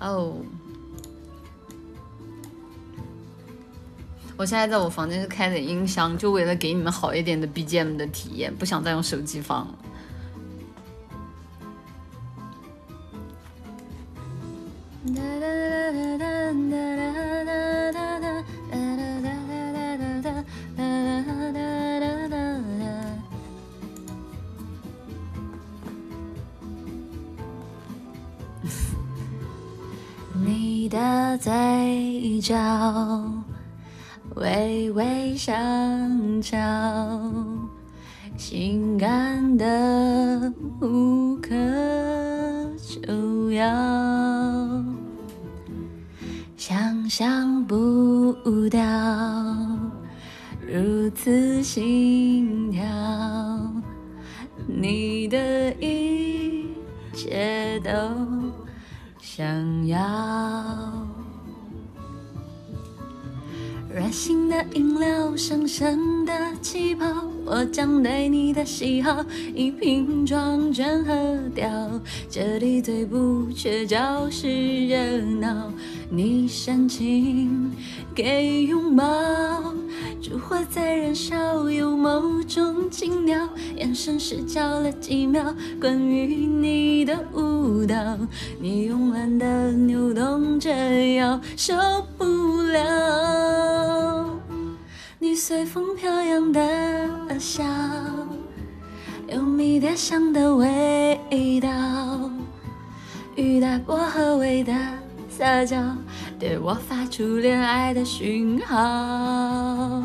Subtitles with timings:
[0.00, 0.36] 哦，
[4.36, 9.74] 我现在在我房间是开的音箱，就为了给你们好一点的 BGM 的体验，不想再用手机放了。
[30.42, 32.56] 你的嘴角
[34.36, 36.56] 微微上翘，
[38.36, 41.50] 性感的无可
[42.78, 43.64] 救药，
[46.56, 48.32] 想象不
[48.70, 48.80] 到
[50.66, 52.82] 如此心跳，
[54.66, 56.66] 你的一
[57.12, 57.90] 切都。
[59.22, 59.98] 想要
[64.10, 67.06] 软性的饮料，上升的气泡，
[67.44, 71.14] 我将对你的喜好一瓶装全喝
[71.54, 71.70] 掉。
[72.28, 73.96] 这里最不缺就
[74.28, 75.72] 是热闹，
[76.10, 77.70] 你煽情
[78.12, 79.04] 给拥抱。
[80.20, 85.54] 烛火在燃烧，有某种情调，眼神失焦了几秒。
[85.80, 88.18] 关于你的舞蹈，
[88.60, 90.68] 你慵懒的扭动着
[91.14, 91.74] 腰，受
[92.18, 92.24] 不
[92.62, 93.39] 了
[95.40, 96.60] 随风飘扬的
[97.38, 97.64] 笑，
[99.26, 101.18] 有迷迭香的味
[101.62, 102.30] 道，
[103.36, 104.70] 雨打薄荷味的
[105.30, 105.78] 撒娇。
[106.38, 110.02] 对我发出恋爱的讯号，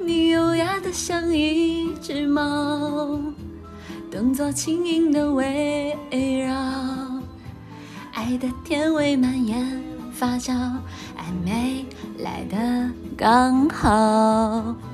[0.00, 3.16] 你优雅的像一只猫，
[4.10, 5.96] 动作轻盈的围
[6.44, 6.52] 绕，
[8.12, 9.80] 爱的甜味蔓延
[10.14, 10.52] 发酵，
[11.18, 11.84] 暧昧
[12.18, 14.93] 来的刚好。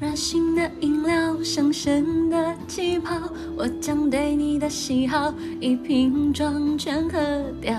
[0.00, 3.14] 软性的饮料，上升的气泡，
[3.54, 7.18] 我将对你的喜好一瓶装全喝
[7.60, 7.76] 掉。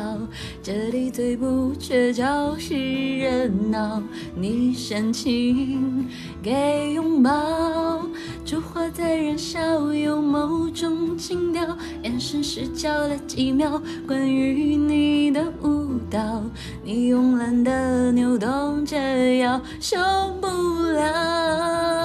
[0.61, 2.23] 这里最不缺就
[2.59, 4.03] 是热闹，
[4.35, 6.07] 你煽情
[6.43, 8.05] 给拥抱，
[8.45, 13.81] 烛火在燃烧，有某种情调，眼神失焦了几秒。
[14.07, 16.43] 关于你的舞蹈，
[16.83, 18.95] 你慵懒的扭动着
[19.37, 19.97] 腰，受
[20.39, 20.47] 不
[20.93, 22.00] 了。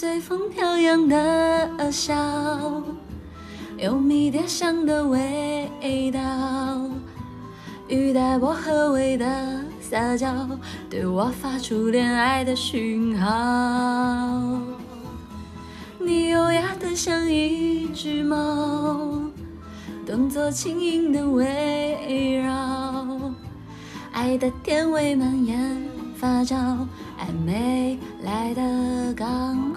[0.00, 2.14] 随风飘扬的笑，
[3.76, 5.68] 有迷迭香的味
[6.12, 6.20] 道，
[7.88, 9.26] 雨带薄荷味的
[9.80, 10.32] 撒娇，
[10.88, 13.26] 对我发出恋爱的讯号。
[15.98, 19.20] 你优雅的像一只猫，
[20.06, 23.04] 动作轻盈的围绕，
[24.12, 25.82] 爱的甜味蔓延
[26.14, 26.54] 发酵。
[27.18, 29.67] 暧昧来的刚，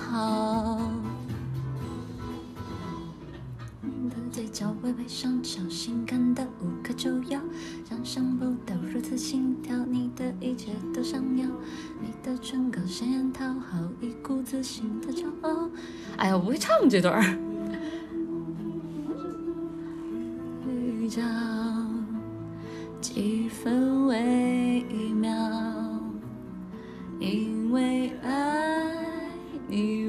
[3.81, 7.39] 你的嘴角微微上翘性感的无可救药
[7.87, 11.47] 想象不到如此心跳你的一切都想要
[11.99, 15.69] 你的唇膏鲜艳讨好一股自信的骄傲。
[16.17, 17.51] 哎呀我不会唱这段儿。
[23.01, 24.83] 几分微
[25.15, 25.29] 妙
[27.19, 28.95] 因为爱
[29.67, 30.00] 你